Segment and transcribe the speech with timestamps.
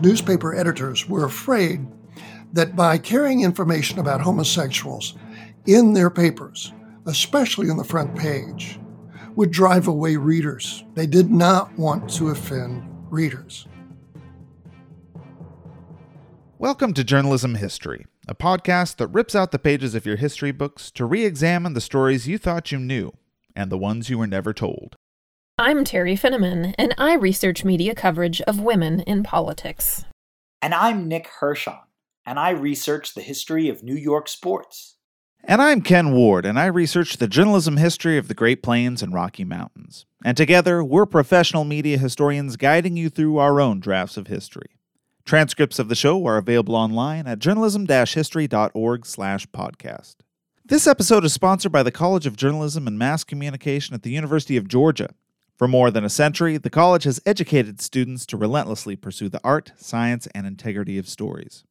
[0.00, 1.86] newspaper editors were afraid
[2.52, 5.14] that by carrying information about homosexuals
[5.66, 6.72] in their papers,
[7.06, 8.78] especially on the front page,
[9.36, 10.84] would drive away readers.
[10.94, 13.66] They did not want to offend readers.
[16.58, 20.90] Welcome to Journalism History, a podcast that rips out the pages of your history books
[20.92, 23.12] to re examine the stories you thought you knew
[23.54, 24.96] and the ones you were never told.
[25.56, 30.04] I'm Teri Finneman, and I research media coverage of women in politics.
[30.60, 31.78] And I'm Nick Hirshon,
[32.26, 34.96] and I research the history of New York sports.
[35.44, 39.14] And I'm Ken Ward, and I research the journalism history of the Great Plains and
[39.14, 40.06] Rocky Mountains.
[40.24, 44.70] And together, we're professional media historians guiding you through our own drafts of history.
[45.24, 50.16] Transcripts of the show are available online at journalism-history.org/podcast.
[50.66, 54.56] This episode is sponsored by the College of Journalism and Mass Communication at the University
[54.56, 55.10] of Georgia
[55.56, 59.72] for more than a century, the college has educated students to relentlessly pursue the art,
[59.76, 61.64] science, and integrity of stories.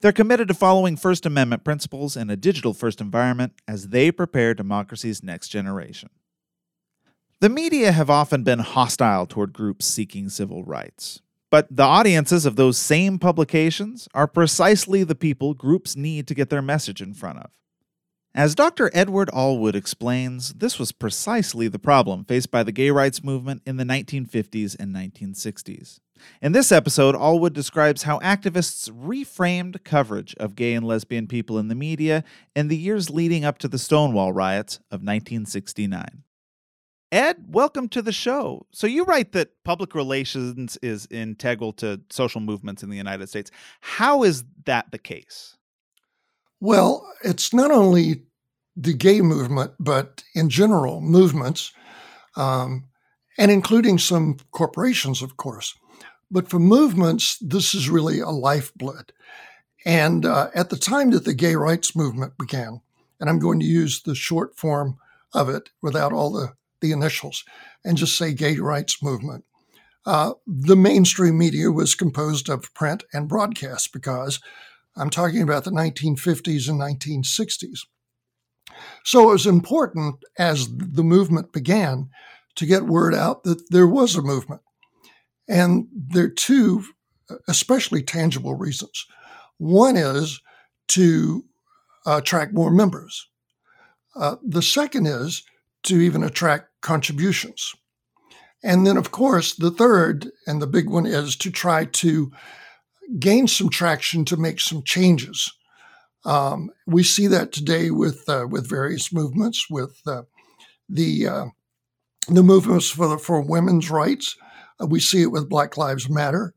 [0.00, 4.54] They're committed to following First Amendment principles in a digital first environment as they prepare
[4.54, 6.10] democracy's next generation.
[7.40, 11.20] The media have often been hostile toward groups seeking civil rights.
[11.50, 16.50] But the audiences of those same publications are precisely the people groups need to get
[16.50, 17.50] their message in front of.
[18.36, 18.90] As Dr.
[18.92, 23.78] Edward Alwood explains, this was precisely the problem faced by the gay rights movement in
[23.78, 26.00] the 1950s and 1960s.
[26.42, 31.68] In this episode, Alwood describes how activists reframed coverage of gay and lesbian people in
[31.68, 36.22] the media in the years leading up to the Stonewall riots of 1969.
[37.10, 38.66] Ed, welcome to the show.
[38.70, 43.50] So, you write that public relations is integral to social movements in the United States.
[43.80, 45.55] How is that the case?
[46.60, 48.22] Well, it's not only
[48.76, 51.72] the gay movement, but in general, movements,
[52.36, 52.84] um,
[53.38, 55.74] and including some corporations, of course.
[56.30, 59.12] But for movements, this is really a lifeblood.
[59.84, 62.80] And uh, at the time that the gay rights movement began,
[63.20, 64.98] and I'm going to use the short form
[65.32, 67.44] of it without all the, the initials
[67.84, 69.44] and just say gay rights movement,
[70.04, 74.40] uh, the mainstream media was composed of print and broadcast because
[74.96, 77.80] I'm talking about the 1950s and 1960s.
[79.04, 82.08] So it was important as the movement began
[82.56, 84.62] to get word out that there was a movement.
[85.48, 86.84] And there are two
[87.48, 89.06] especially tangible reasons.
[89.58, 90.40] One is
[90.88, 91.44] to
[92.06, 93.28] attract more members.
[94.14, 95.42] Uh, the second is
[95.84, 97.74] to even attract contributions.
[98.62, 102.32] And then, of course, the third and the big one is to try to
[103.18, 105.52] gain some traction to make some changes
[106.26, 110.22] um, we see that today with uh, with various movements, with uh,
[110.88, 111.46] the uh,
[112.28, 114.36] the movements for the, for women's rights.
[114.80, 116.52] Uh, we see it with Black Lives Matter.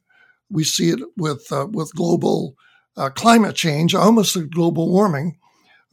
[0.50, 2.56] We see it with uh, with global
[2.98, 3.94] uh, climate change.
[3.94, 5.38] Almost said global warming,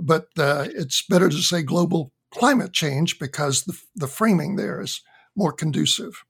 [0.00, 5.02] but it's better to say global climate change because the the framing there is
[5.36, 6.24] more conducive.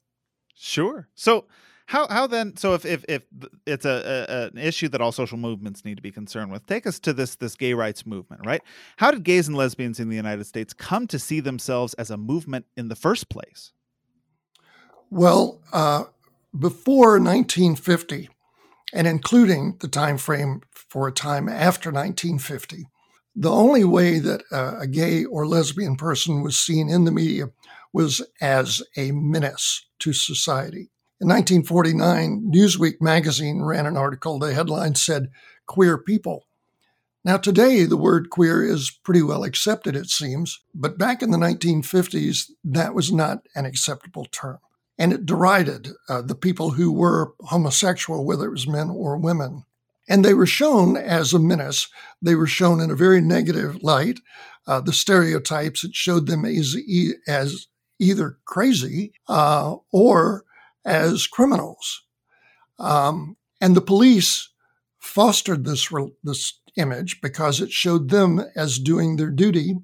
[0.56, 1.08] Sure.
[1.14, 1.46] So
[1.86, 2.56] how how then?
[2.56, 3.22] So if if if
[3.64, 6.86] it's a, a, an issue that all social movements need to be concerned with, take
[6.86, 8.60] us to this this gay rights movement, right?
[8.96, 12.16] How did gays and lesbians in the United States come to see themselves as a
[12.16, 13.72] movement in the first place?
[15.10, 16.04] Well, uh,
[16.58, 18.28] before 1950,
[18.92, 22.86] and including the time frame for a time after 1950,
[23.36, 27.50] the only way that uh, a gay or lesbian person was seen in the media
[27.92, 30.90] was as a menace to society.
[31.18, 34.38] In 1949, Newsweek magazine ran an article.
[34.38, 35.30] The headline said,
[35.64, 36.44] Queer People.
[37.24, 41.38] Now, today, the word queer is pretty well accepted, it seems, but back in the
[41.38, 44.58] 1950s, that was not an acceptable term.
[44.98, 49.64] And it derided uh, the people who were homosexual, whether it was men or women.
[50.08, 51.88] And they were shown as a menace.
[52.20, 54.20] They were shown in a very negative light.
[54.66, 56.76] Uh, the stereotypes, it showed them as,
[57.26, 60.44] as either crazy uh, or
[60.86, 62.02] as criminals.
[62.78, 64.50] Um, and the police
[64.98, 65.92] fostered this,
[66.22, 69.76] this image because it showed them as doing their duty.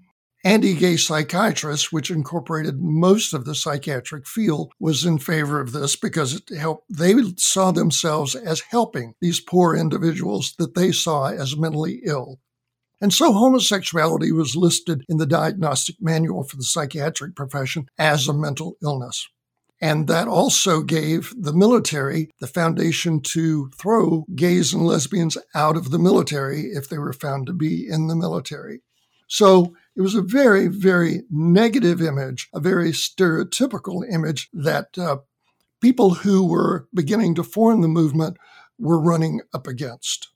[0.45, 5.95] Anti gay psychiatrists, which incorporated most of the psychiatric field, was in favor of this
[5.95, 6.85] because it helped.
[6.91, 12.41] They saw themselves as helping these poor individuals that they saw as mentally ill.
[13.01, 18.33] And so homosexuality was listed in the diagnostic manual for the psychiatric profession as a
[18.33, 19.29] mental illness.
[19.83, 25.91] And that also gave the military the foundation to throw gays and lesbians out of
[25.91, 28.83] the military if they were found to be in the military.
[29.27, 35.17] So it was a very, very negative image, a very stereotypical image that uh,
[35.81, 38.37] people who were beginning to form the movement
[38.79, 40.29] were running up against.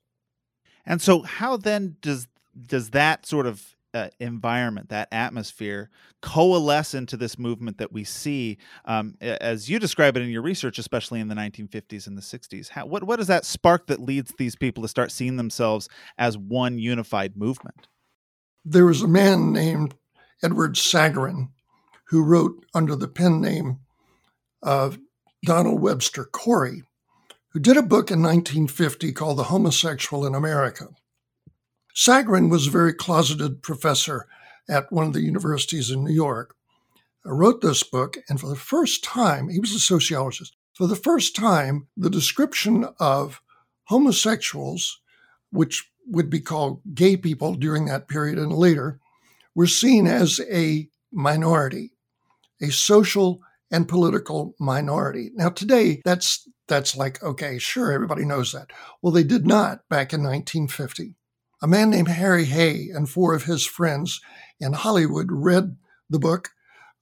[0.84, 2.26] And so, how then does
[2.60, 5.90] does that sort of uh, environment, that atmosphere,
[6.22, 10.78] coalesce into this movement that we see, um, as you describe it in your research,
[10.78, 12.68] especially in the 1950s and the 60s?
[12.68, 15.88] How, what what is that spark that leads these people to start seeing themselves
[16.18, 17.88] as one unified movement?
[18.64, 19.94] There was a man named
[20.42, 21.50] Edward Sagarin
[22.08, 23.80] who wrote under the pen name
[24.62, 24.98] of
[25.44, 26.82] Donald Webster Cory,
[27.50, 30.88] who did a book in 1950 called The Homosexual in America.
[31.96, 34.26] Sagarin was a very closeted professor
[34.68, 36.54] at one of the universities in New York.
[37.24, 40.54] I wrote this book, and for the first time, he was a sociologist.
[40.74, 43.40] For the first time, the description of
[43.84, 45.00] homosexuals,
[45.50, 49.00] which would be called gay people during that period and later,
[49.54, 51.92] were seen as a minority,
[52.60, 53.40] a social
[53.70, 55.30] and political minority.
[55.34, 58.70] Now today that's that's like okay, sure everybody knows that.
[59.00, 61.14] Well, they did not back in 1950.
[61.62, 64.20] A man named Harry Hay and four of his friends
[64.60, 65.76] in Hollywood read
[66.10, 66.50] the book,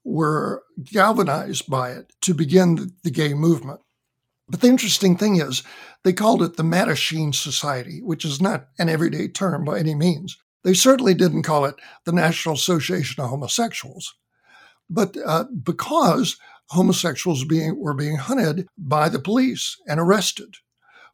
[0.04, 3.80] were galvanized by it to begin the, gay movement.
[4.48, 5.62] But the interesting thing is,
[6.02, 10.36] they called it the Mattachine Society, which is not an everyday term by any means.
[10.62, 14.14] They certainly didn't call it the National Association of Homosexuals.
[14.90, 16.36] But uh, because
[16.68, 20.56] homosexuals being, were being hunted by the police and arrested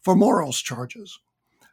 [0.02, 1.18] for morals charges.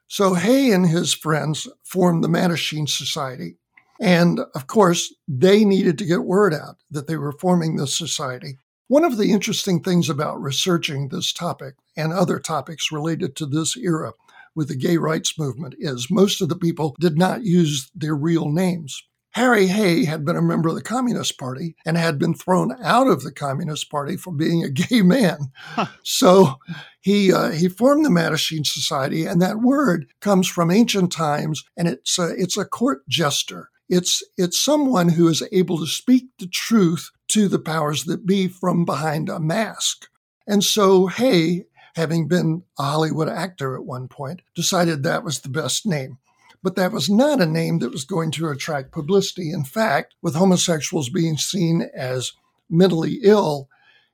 [0.07, 3.57] So Hay and his friends formed the Mattachine Society.
[3.99, 8.57] And of course, they needed to get word out that they were forming this society.
[8.87, 13.75] One of the interesting things about researching this topic and other topics related to this
[13.75, 14.13] era
[14.55, 18.49] with the gay rights movement is most of the people did not use their real
[18.49, 19.03] names.
[19.37, 23.05] Harry Hay had been a member of the Communist Party and had been thrown out
[23.05, 25.51] of the Communist Party for being a gay man.
[25.55, 25.85] Huh.
[26.01, 26.55] So
[27.01, 31.87] he uh, he formed the Mattachine Society, and that word comes from ancient times, and
[31.87, 33.69] it's a, it's a court jester.
[33.87, 38.47] It's it's someone who is able to speak the truth to the powers that be
[38.47, 40.07] from behind a mask.
[40.47, 45.49] And so Hay, having been a Hollywood actor at one point, decided that was the
[45.49, 46.17] best name
[46.67, 49.53] but that was not a name that was going to attract publicity.
[49.53, 52.33] In fact, with homosexuals being seen as
[52.69, 53.69] mentally ill,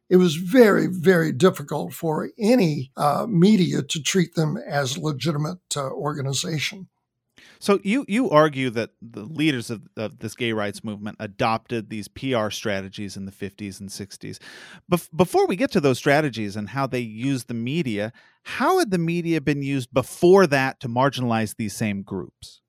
[0.07, 5.89] it was very, very difficult for any uh, media to treat them as legitimate uh,
[5.89, 6.89] organization.
[7.63, 12.10] So you you argue that the leaders of, of this gay rights movement adopted these
[12.10, 14.38] PR strategies in the 50s and 60s.
[14.92, 18.12] Bef- before we get to those strategies and how they used the media,
[18.44, 22.60] how had the media been used before that to marginalize these same groups?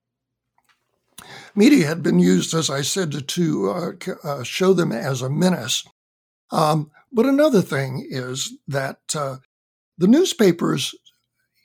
[1.57, 3.93] Media had been used, as I said, to, to uh,
[4.23, 5.85] uh, show them as a menace.
[6.53, 9.39] Um, but another thing is that uh,
[9.99, 10.95] the newspapers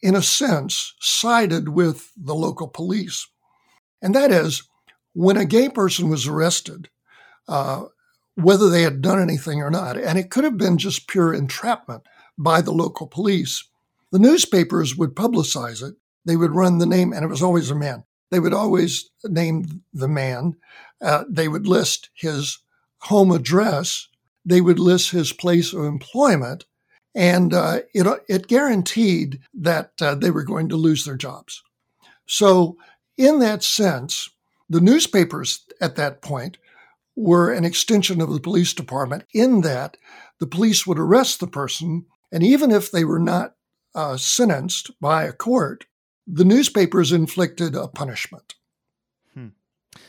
[0.02, 3.28] in a sense, sided with the local police.
[4.02, 4.64] And that is,
[5.14, 6.90] when a gay person was arrested,
[7.48, 7.86] uh,
[8.36, 12.04] whether they had done anything or not, and it could have been just pure entrapment
[12.38, 13.68] by the local police,
[14.12, 15.96] the newspapers would publicize it.
[16.26, 18.04] They would run the name, and it was always a man.
[18.32, 20.56] They would always name the man.
[21.02, 22.60] Uh, they would list his
[23.00, 24.08] home address.
[24.46, 26.66] They would list his place of employment
[27.20, 31.62] and uh, it, it guaranteed that uh, they were going to lose their jobs.
[32.26, 32.78] So,
[33.18, 34.30] in that sense,
[34.70, 36.58] the newspapers at that point
[37.18, 39.98] were an extension of the police department, in that
[40.40, 43.56] the police would arrest the person, and even if they were not
[43.94, 45.88] uh, sentenced by a court,
[46.26, 48.56] the newspapers inflicted a punishment.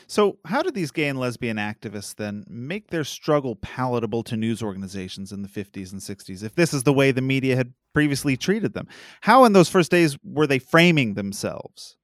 [0.07, 4.61] So, how did these gay and lesbian activists then make their struggle palatable to news
[4.61, 8.37] organizations in the 50s and 60s if this is the way the media had previously
[8.37, 8.87] treated them?
[9.21, 11.97] How, in those first days, were they framing themselves?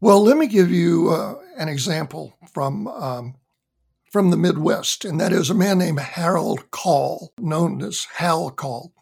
[0.00, 3.34] Well, let me give you uh, an example from um,
[4.10, 8.92] from the Midwest, and that is a man named Harold Call, known as Hal Call,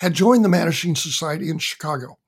[0.00, 2.18] had joined the Mattachine Society in Chicago,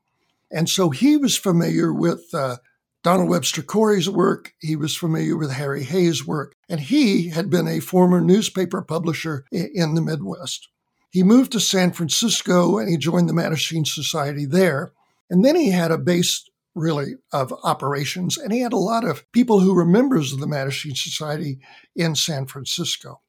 [0.51, 2.59] and so he was familiar with uh,
[3.03, 4.53] Donald Webster Cory's work.
[4.61, 9.45] He was familiar with Harry Hay's work, and he had been a former newspaper publisher
[9.51, 10.69] in the Midwest.
[11.11, 14.93] He moved to San Francisco and he joined the Mattachine Society there.
[15.29, 19.31] And then he had a base, really, of operations, and he had a lot of
[19.33, 21.59] people who were members of the Mattachine Society
[21.97, 23.21] in San Francisco.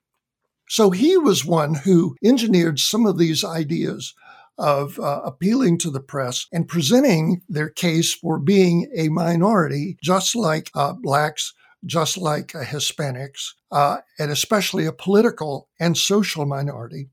[0.68, 4.14] So he was one who engineered some of these ideas
[4.62, 10.36] of uh, appealing to the press and presenting their case for being a minority, just
[10.36, 11.54] like uh, blacks,
[11.84, 17.10] just like uh, Hispanics, uh, and especially a political and social minority.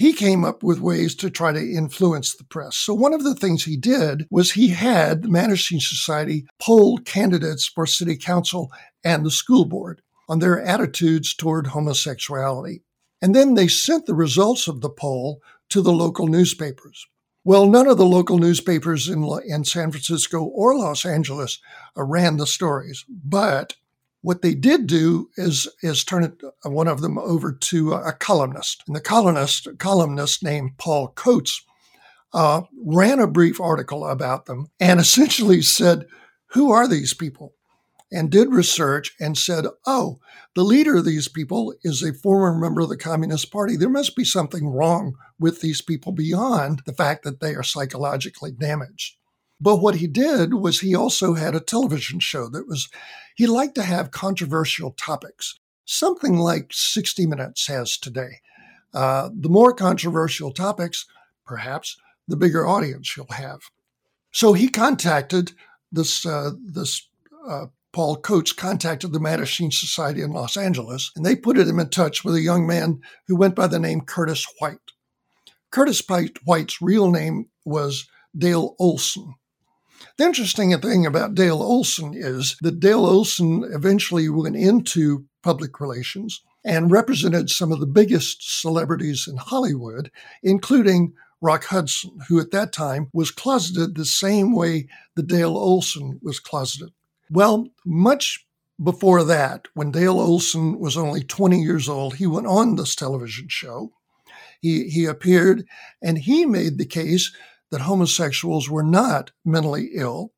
[0.00, 2.76] he came up with ways to try to influence the press.
[2.76, 7.66] So one of the things he did was he had the Mattachine Society poll candidates
[7.66, 8.70] for city council
[9.04, 12.82] and the school board on their attitudes toward homosexuality.
[13.20, 17.06] And then they sent the results of the poll to the local newspapers.
[17.42, 21.58] Well, none of the local newspapers in, in San Francisco or Los Angeles
[21.96, 23.74] uh, ran the stories, but
[24.22, 28.12] what they did do is is turn it, uh, one of them over to a
[28.12, 31.64] columnist, and the columnist columnist named Paul Coates
[32.34, 36.06] uh, ran a brief article about them and essentially said,
[36.48, 37.54] "Who are these people?"
[38.12, 40.20] And did research and said, "Oh,
[40.54, 43.76] the leader of these people is a former member of the Communist Party.
[43.76, 48.50] There must be something wrong with these people beyond the fact that they are psychologically
[48.52, 49.16] damaged."
[49.60, 52.88] But what he did was he also had a television show that was,
[53.36, 58.40] he liked to have controversial topics, something like 60 Minutes has today.
[58.94, 61.04] Uh, the more controversial topics,
[61.44, 63.60] perhaps, the bigger audience you'll have.
[64.32, 65.52] So he contacted
[65.92, 67.08] this, uh, this
[67.46, 71.90] uh, Paul Coates contacted the Mattachine Society in Los Angeles, and they put him in
[71.90, 74.78] touch with a young man who went by the name Curtis White.
[75.72, 76.02] Curtis
[76.44, 78.06] White's real name was
[78.36, 79.34] Dale Olson.
[80.16, 86.40] The interesting thing about Dale Olson is that Dale Olson eventually went into public relations
[86.64, 90.10] and represented some of the biggest celebrities in Hollywood,
[90.42, 96.20] including Rock Hudson, who at that time was closeted the same way that Dale Olson
[96.22, 96.90] was closeted.
[97.30, 98.44] Well, much
[98.82, 103.46] before that, when Dale Olson was only 20 years old, he went on this television
[103.48, 103.92] show.
[104.60, 105.64] He, he appeared
[106.02, 107.32] and he made the case
[107.70, 110.32] that homosexuals were not mentally ill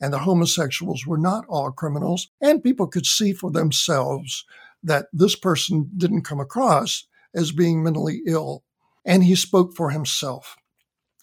[0.00, 4.44] and that homosexuals were not all criminals, and people could see for themselves
[4.82, 8.62] that this person didn't come across as being mentally ill.
[9.04, 10.56] And he spoke for himself.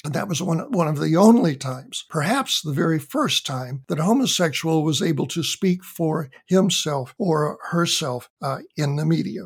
[0.04, 4.00] And that was one, one of the only times, perhaps the very first time, that
[4.00, 9.44] a homosexual was able to speak for himself or herself uh, in the media.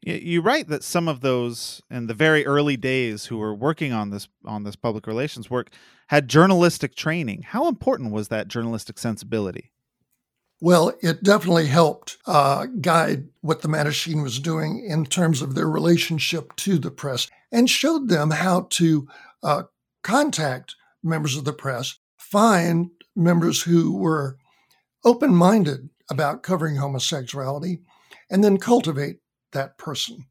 [0.00, 4.10] You write that some of those in the very early days who were working on
[4.10, 5.70] this on this public relations work
[6.08, 7.42] had journalistic training.
[7.42, 9.72] How important was that journalistic sensibility?
[10.60, 15.68] Well, it definitely helped uh, guide what the Mattachine was doing in terms of their
[15.68, 19.06] relationship to the press and showed them how to
[19.42, 19.62] uh,
[20.02, 24.36] contact members of the press, find members who were
[25.04, 27.78] open minded about covering homosexuality,
[28.28, 29.18] and then cultivate
[29.52, 30.26] that person.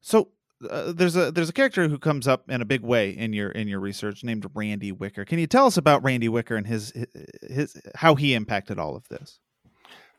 [0.00, 0.28] So
[0.68, 3.50] uh, there's a there's a character who comes up in a big way in your
[3.50, 5.24] in your research named Randy Wicker.
[5.24, 6.92] Can you tell us about Randy Wicker and his
[7.42, 9.38] his how he impacted all of this?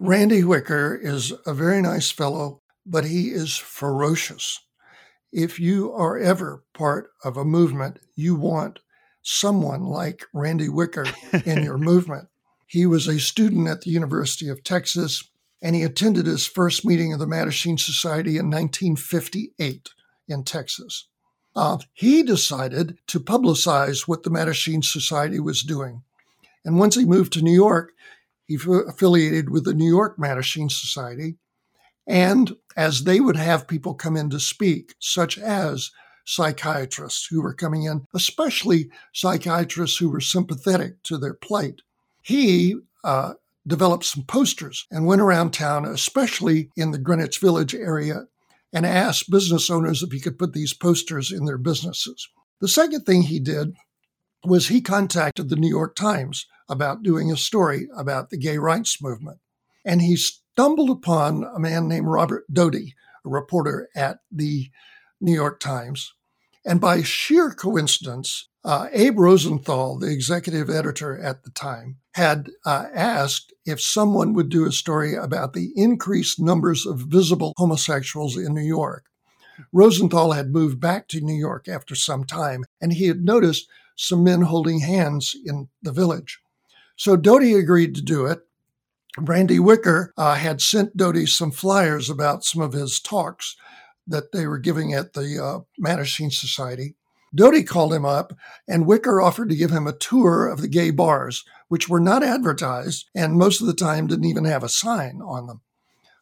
[0.03, 4.60] Randy Wicker is a very nice fellow, but he is ferocious.
[5.31, 8.79] If you are ever part of a movement, you want
[9.22, 11.05] someone like Randy Wicker
[11.46, 12.29] in your movement.
[12.65, 15.24] He was a student at the University of Texas
[15.62, 19.89] and he attended his first meeting of the Mattachine Society in 1958
[20.27, 21.10] in Texas.
[21.55, 26.01] Uh, he decided to publicize what the Mattachine Society was doing.
[26.65, 27.91] And once he moved to New York,
[28.51, 31.38] he f- affiliated with the New York Mattachine Society.
[32.05, 35.91] And as they would have people come in to speak, such as
[36.25, 41.81] psychiatrists who were coming in, especially psychiatrists who were sympathetic to their plight,
[42.22, 43.34] he uh,
[43.65, 48.25] developed some posters and went around town, especially in the Greenwich Village area,
[48.74, 52.27] and asked business owners if he could put these posters in their businesses.
[52.60, 53.75] The second thing he did
[54.43, 59.01] was he contacted the New York Times about doing a story about the gay rights
[59.01, 59.39] movement.
[59.85, 64.71] And he stumbled upon a man named Robert Doty, a reporter at the
[65.19, 66.13] New York Times.
[66.65, 72.85] And by sheer coincidence, uh, Abe Rosenthal, the executive editor at the time, had uh,
[72.93, 78.53] asked if someone would do a story about the increased numbers of visible homosexuals in
[78.53, 79.05] New York.
[79.73, 84.23] Rosenthal had moved back to New York after some time, and he had noticed some
[84.23, 86.39] men holding hands in the village.
[86.95, 88.41] So Doty agreed to do it.
[89.17, 93.55] Randy Wicker uh, had sent Doty some flyers about some of his talks
[94.07, 96.95] that they were giving at the uh, Mattachine Society.
[97.33, 98.33] Doty called him up,
[98.67, 102.24] and Wicker offered to give him a tour of the gay bars, which were not
[102.24, 105.62] advertised and most of the time didn't even have a sign on them.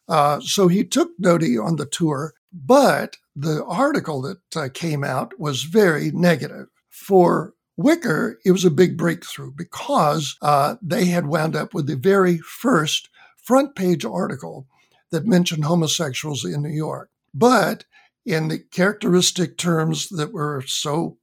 [0.08, 5.38] Uh, so he took Doty on the tour, but the article that uh, came out
[5.38, 6.66] was very negative.
[6.88, 11.96] For Wicker, it was a big breakthrough because uh, they had wound up with the
[11.96, 13.08] very first
[13.42, 14.66] front page article
[15.10, 17.10] that mentioned homosexuals in New York.
[17.34, 17.84] But
[18.26, 21.18] in the characteristic terms that were so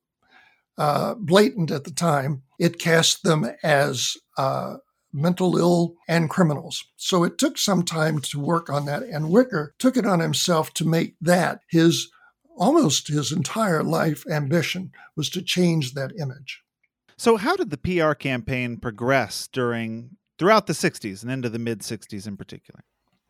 [0.77, 4.77] uh, blatant at the time, it cast them as uh,
[5.13, 6.85] mental ill and criminals.
[6.95, 9.03] So it took some time to work on that.
[9.03, 12.09] And Wicker took it on himself to make that his
[12.57, 16.61] almost his entire life ambition was to change that image.
[17.17, 21.79] So how did the PR campaign progress during throughout the 60s and into the mid
[21.79, 22.83] 60s in particular?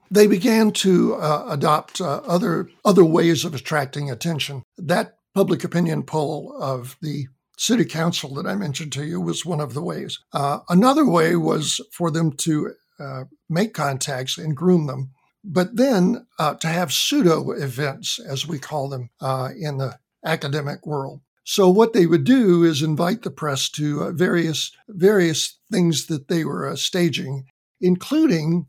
[0.10, 4.64] They began to uh, adopt uh, other other ways of attracting attention.
[4.78, 9.60] That public opinion poll of the city council that I mentioned to you was one
[9.60, 10.20] of the ways.
[10.34, 15.12] Uh, another way was for them to uh, make contacts and groom them,
[15.48, 20.86] but then uh, to have pseudo events, as we call them uh, in the academic
[20.86, 21.22] world.
[21.46, 26.28] So what they would do is invite the press to uh, various various things that
[26.28, 27.46] they were uh, staging,
[27.80, 28.68] including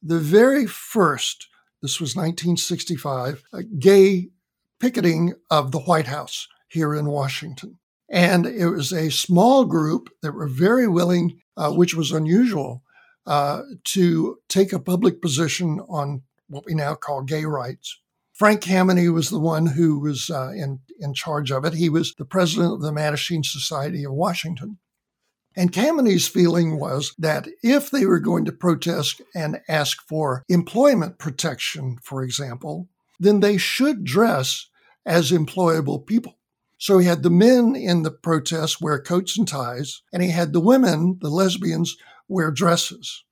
[0.00, 1.48] the very first.
[1.82, 3.42] This was 1965,
[3.78, 4.28] gay
[4.78, 7.78] picketing of the White House here in Washington.
[8.08, 12.82] And it was a small group that were very willing, uh, which was unusual,
[13.30, 18.00] uh, to take a public position on what we now call gay rights.
[18.32, 21.74] Frank Kameny was the one who was uh, in, in charge of it.
[21.74, 24.78] He was the president of the Mattachine Society of Washington.
[25.54, 31.18] And Kameny's feeling was that if they were going to protest and ask for employment
[31.18, 32.88] protection, for example,
[33.20, 34.66] then they should dress
[35.06, 36.36] as employable people.
[36.78, 40.52] So he had the men in the protests wear coats and ties, and he had
[40.52, 41.96] the women, the lesbians,
[42.30, 43.24] wear dresses.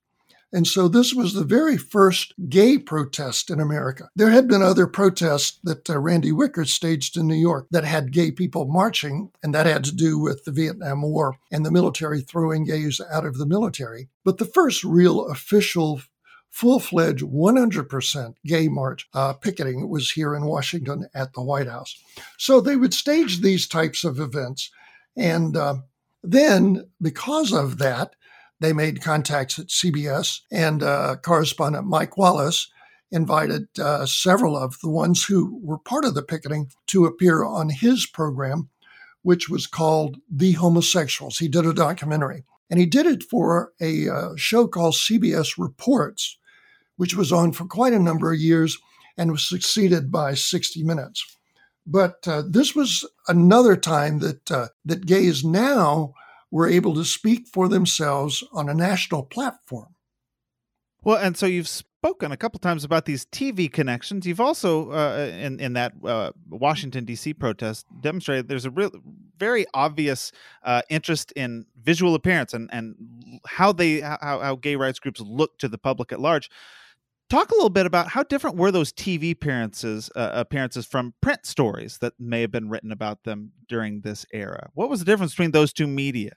[0.51, 4.09] And so this was the very first gay protest in America.
[4.15, 8.11] There had been other protests that uh, Randy Wicker staged in New York that had
[8.11, 12.21] gay people marching, and that had to do with the Vietnam War and the military
[12.21, 14.09] throwing gays out of the military.
[14.23, 16.01] But the first real official
[16.49, 21.95] full fledged 100% gay march uh, picketing was here in Washington at the White House.
[22.39, 24.71] So they would stage these types of events.
[25.15, 25.75] And uh,
[26.23, 28.15] then, because of that,
[28.59, 32.69] they made contacts at CBS, and uh, correspondent Mike Wallace
[33.11, 37.69] invited uh, several of the ones who were part of the picketing to appear on
[37.69, 38.69] his program,
[39.23, 41.37] which was called The Homosexuals.
[41.37, 42.43] He did a documentary.
[42.69, 46.37] And he did it for a uh, show called CBS Reports,
[46.97, 48.77] which was on for quite a number of years
[49.17, 51.35] and was succeeded by 60 Minutes.
[51.87, 56.13] But uh, this was another time that uh, that gays now
[56.51, 59.95] were able to speak for themselves on a national platform.
[61.03, 64.25] Well, and so you've spoken a couple times about these TV connections.
[64.25, 67.33] You've also, uh, in in that uh, Washington D.C.
[67.33, 68.91] protest, demonstrated there's a real,
[69.37, 70.31] very obvious
[70.63, 72.95] uh, interest in visual appearance and and
[73.45, 76.49] how they how, how gay rights groups look to the public at large.
[77.29, 81.45] Talk a little bit about how different were those TV appearances uh, appearances from print
[81.45, 84.71] stories that may have been written about them during this era.
[84.73, 86.31] What was the difference between those two media?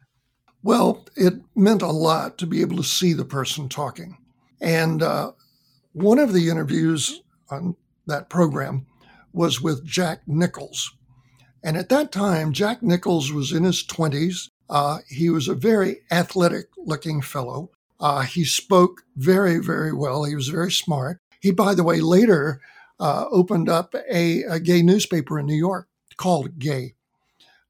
[0.62, 4.18] Well, it meant a lot to be able to see the person talking.
[4.60, 5.32] And uh,
[5.92, 7.74] one of the interviews on
[8.06, 8.86] that program
[9.32, 10.94] was with Jack Nichols.
[11.64, 14.50] And at that time, Jack Nichols was in his 20s.
[14.68, 17.70] Uh, he was a very athletic looking fellow.
[18.02, 20.24] Uh, he spoke very, very well.
[20.24, 21.20] He was very smart.
[21.40, 22.60] He, by the way, later
[22.98, 25.86] uh, opened up a, a, gay newspaper in New York
[26.16, 26.94] called Gay.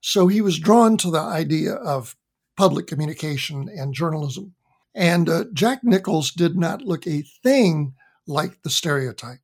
[0.00, 2.16] So he was drawn to the idea of
[2.56, 4.54] public communication and journalism.
[4.94, 7.94] And uh, Jack Nichols did not look a thing
[8.26, 9.40] like the stereotype,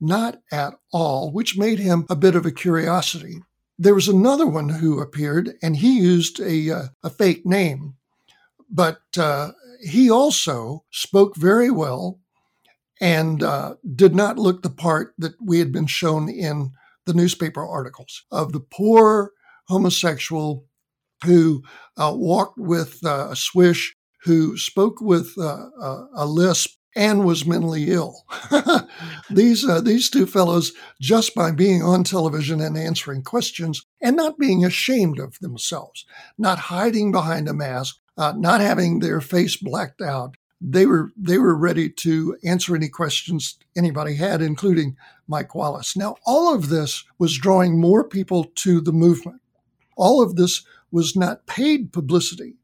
[0.00, 3.40] not at all, which made him a bit of a curiosity.
[3.78, 7.94] There was another one who appeared, and he used a, uh, a fake name,
[8.70, 9.52] but uh,
[9.82, 12.20] he also spoke very well
[13.00, 16.72] and uh, did not look the part that we had been shown in
[17.06, 19.32] the newspaper articles of the poor
[19.66, 20.66] homosexual
[21.24, 21.62] who
[21.96, 25.66] uh, walked with uh, a swish, who spoke with uh,
[26.14, 28.24] a lisp, and was mentally ill.
[29.30, 34.38] these uh, these two fellows, just by being on television and answering questions and not
[34.38, 36.04] being ashamed of themselves,
[36.36, 40.36] not hiding behind a mask, uh, not having their face blacked out.
[40.60, 44.96] They were they were ready to answer any questions anybody had, including
[45.26, 45.96] Mike Wallace.
[45.96, 49.40] Now, all of this was drawing more people to the movement.
[49.96, 52.54] All of this was not paid publicity.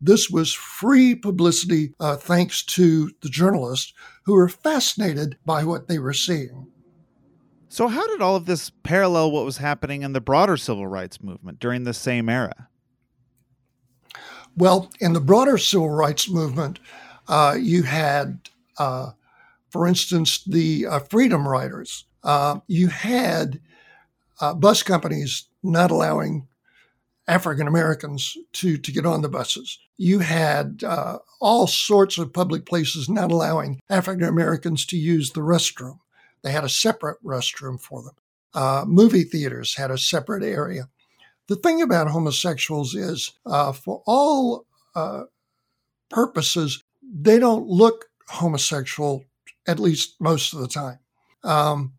[0.00, 3.92] This was free publicity, uh, thanks to the journalists
[4.24, 6.68] who were fascinated by what they were seeing.
[7.68, 11.22] So, how did all of this parallel what was happening in the broader civil rights
[11.22, 12.68] movement during the same era?
[14.56, 16.80] Well, in the broader civil rights movement,
[17.28, 18.40] uh, you had,
[18.78, 19.12] uh,
[19.70, 22.04] for instance, the uh, Freedom Riders.
[22.22, 23.60] Uh, you had
[24.40, 26.48] uh, bus companies not allowing
[27.28, 29.78] African Americans to, to get on the buses.
[29.96, 35.40] You had uh, all sorts of public places not allowing African Americans to use the
[35.40, 36.00] restroom.
[36.42, 38.88] They had a separate restroom for them.
[38.88, 40.88] Movie theaters had a separate area.
[41.50, 45.24] The thing about homosexuals is, uh, for all uh,
[46.08, 49.24] purposes, they don't look homosexual,
[49.66, 51.00] at least most of the time.
[51.42, 51.94] Um,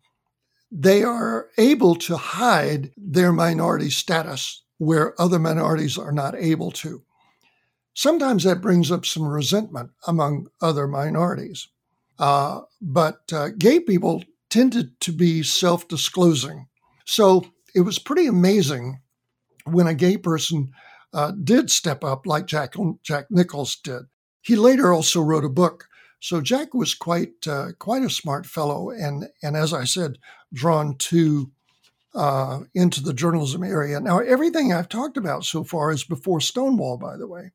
[0.70, 7.02] they are able to hide their minority status where other minorities are not able to.
[7.92, 11.68] Sometimes that brings up some resentment among other minorities.
[12.18, 16.68] Uh, but uh, gay people tended to be self disclosing.
[17.04, 19.02] So it was pretty amazing
[19.64, 20.70] when a gay person
[21.12, 24.02] uh, did step up, like Jack, Jack Nichols did.
[24.40, 25.88] He later also wrote a book.
[26.20, 30.18] So Jack was quite uh, quite a smart fellow, and and as I said,
[30.52, 31.50] drawn to
[32.14, 33.98] uh, into the journalism area.
[33.98, 37.50] Now, everything I've talked about so far is before Stonewall, by the way.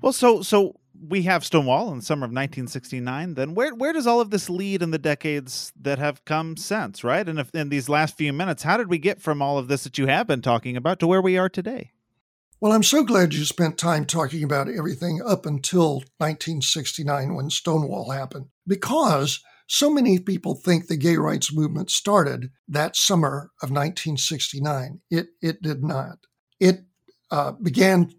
[0.00, 3.34] Well, so so we have Stonewall in the summer of 1969.
[3.34, 7.02] Then where where does all of this lead in the decades that have come since,
[7.02, 7.28] right?
[7.28, 9.84] And if in these last few minutes, how did we get from all of this
[9.84, 11.92] that you have been talking about to where we are today?
[12.60, 18.12] Well, I'm so glad you spent time talking about everything up until 1969 when Stonewall
[18.12, 25.00] happened, because so many people think the gay rights movement started that summer of 1969.
[25.10, 26.18] It, it did not.
[26.60, 26.84] It
[27.32, 28.12] uh, began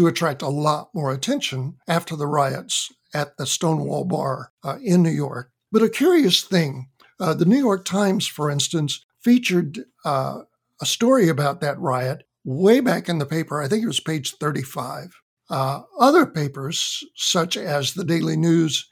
[0.00, 5.02] to attract a lot more attention after the riots at the Stonewall Bar uh, in
[5.02, 5.50] New York.
[5.70, 6.88] But a curious thing
[7.20, 10.38] uh, the New York Times, for instance, featured uh,
[10.80, 13.60] a story about that riot way back in the paper.
[13.60, 15.20] I think it was page 35.
[15.50, 18.88] Uh, other papers, such as the Daily News,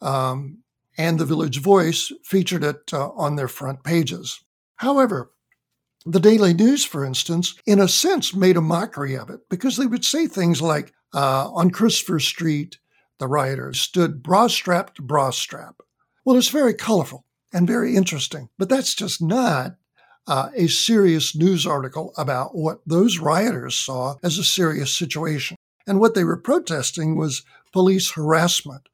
[0.00, 0.58] um,
[0.96, 4.38] and the Village Voice featured it uh, on their front pages.
[4.76, 5.32] However,
[6.04, 9.86] the Daily News, for instance, in a sense made a mockery of it because they
[9.86, 12.78] would say things like, uh, on Christopher Street,
[13.18, 15.76] the rioters stood bra strap to bra strap.
[16.24, 19.76] Well, it's very colorful and very interesting, but that's just not
[20.26, 25.56] uh, a serious news article about what those rioters saw as a serious situation.
[25.86, 28.88] And what they were protesting was police harassment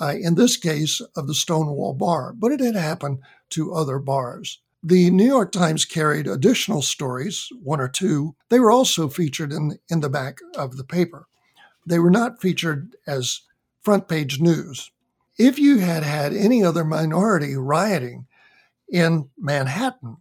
[0.00, 4.60] uh, in this case of the Stonewall Bar, but it had happened to other bars.
[4.86, 8.36] The New York Times carried additional stories, one or two.
[8.50, 11.26] They were also featured in, in the back of the paper.
[11.86, 13.40] They were not featured as
[13.80, 14.90] front page news.
[15.38, 18.26] If you had had any other minority rioting
[18.86, 20.18] in Manhattan,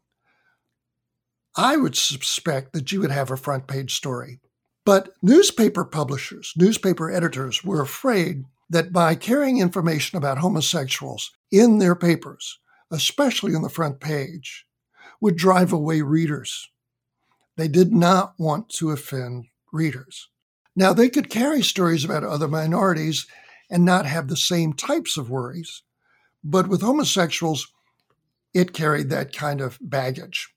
[1.57, 4.39] I would suspect that you would have a front page story.
[4.85, 11.95] But newspaper publishers, newspaper editors were afraid that by carrying information about homosexuals in their
[11.95, 12.59] papers,
[12.93, 14.65] especially on the front page,
[15.19, 16.69] would drive away readers.
[17.57, 20.29] They did not want to offend readers.
[20.75, 23.27] Now, they could carry stories about other minorities
[23.69, 25.81] and not have the same types of worries,
[26.43, 27.71] but with homosexuals,
[28.53, 30.53] it carried that kind of baggage.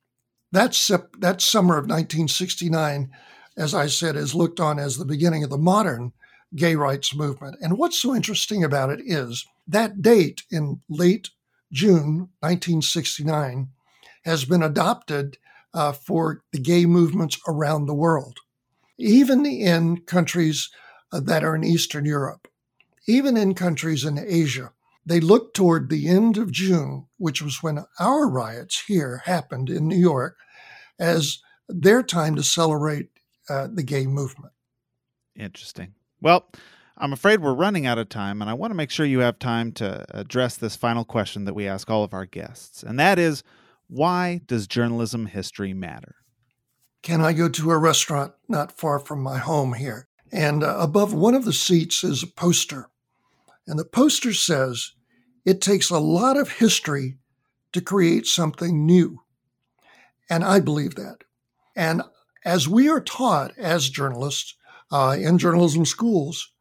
[0.52, 0.72] That,
[1.18, 3.10] that summer of 1969,
[3.56, 6.12] as I said, is looked on as the beginning of the modern
[6.54, 7.56] gay rights movement.
[7.60, 11.30] And what's so interesting about it is that date in late
[11.76, 13.68] June 1969
[14.24, 15.36] has been adopted
[15.74, 18.38] uh, for the gay movements around the world,
[18.98, 20.70] even in countries
[21.12, 22.48] uh, that are in Eastern Europe,
[23.06, 24.72] even in countries in Asia.
[25.04, 29.86] They look toward the end of June, which was when our riots here happened in
[29.86, 30.38] New York,
[30.98, 33.10] as their time to celebrate
[33.50, 34.54] uh, the gay movement.
[35.36, 35.92] Interesting.
[36.22, 36.50] Well,
[36.98, 39.38] I'm afraid we're running out of time, and I want to make sure you have
[39.38, 43.18] time to address this final question that we ask all of our guests, and that
[43.18, 43.42] is
[43.88, 46.16] why does journalism history matter?
[47.02, 50.08] Can I go to a restaurant not far from my home here?
[50.32, 52.88] And uh, above one of the seats is a poster.
[53.66, 54.92] And the poster says,
[55.44, 57.18] It takes a lot of history
[57.72, 59.20] to create something new.
[60.28, 61.18] And I believe that.
[61.76, 62.02] And
[62.44, 64.54] as we are taught as journalists,
[64.90, 66.52] uh, in journalism schools,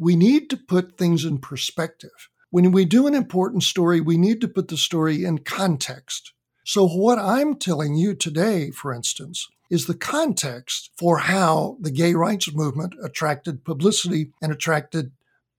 [0.00, 2.30] we need to put things in perspective.
[2.48, 6.32] When we do an important story, we need to put the story in context.
[6.64, 12.14] So, what I'm telling you today, for instance, is the context for how the gay
[12.14, 15.12] rights movement attracted publicity and attracted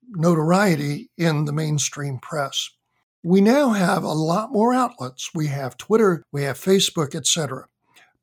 [0.09, 2.71] notoriety in the mainstream press.
[3.23, 5.29] We now have a lot more outlets.
[5.35, 7.67] We have Twitter, we have Facebook, etc.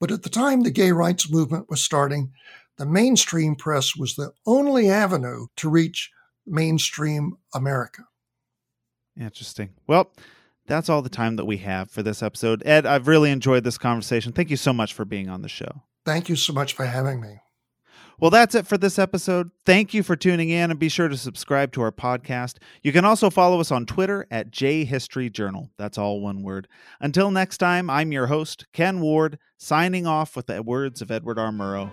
[0.00, 2.32] But at the time the gay rights movement was starting,
[2.78, 6.10] the mainstream press was the only avenue to reach
[6.46, 8.02] mainstream America.
[9.20, 9.70] Interesting.
[9.86, 10.12] Well,
[10.66, 12.62] that's all the time that we have for this episode.
[12.64, 14.32] Ed, I've really enjoyed this conversation.
[14.32, 15.82] Thank you so much for being on the show.
[16.04, 17.40] Thank you so much for having me.
[18.20, 19.50] Well, that's it for this episode.
[19.64, 22.56] Thank you for tuning in and be sure to subscribe to our podcast.
[22.82, 25.70] You can also follow us on Twitter at JHistoryJournal.
[25.78, 26.66] That's all one word.
[27.00, 31.38] Until next time, I'm your host, Ken Ward, signing off with the words of Edward
[31.38, 31.52] R.
[31.52, 31.92] Murrow.